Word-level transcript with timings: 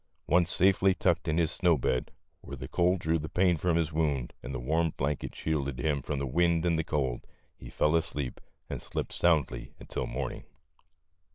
Once 0.25 0.49
safely 0.49 0.95
tucked 0.95 1.27
in 1.27 1.37
his 1.37 1.51
snow 1.51 1.77
bed, 1.77 2.09
where 2.41 2.57
the 2.57 2.67
cold 2.67 2.97
drew 2.99 3.19
the 3.19 3.29
pain 3.29 3.55
from 3.55 3.75
his 3.77 3.93
wound 3.93 4.33
and 4.41 4.51
the 4.51 4.59
warm 4.59 4.89
blanket 4.97 5.35
shielded 5.35 5.77
him 5.79 6.01
from 6.01 6.17
the 6.17 6.25
wind 6.25 6.65
and 6.65 6.83
cold, 6.87 7.27
he 7.55 7.69
fell 7.69 7.95
asleep 7.95 8.41
and 8.67 8.81
slept 8.81 9.13
soundly 9.13 9.75
until 9.79 10.07
morning. 10.07 10.43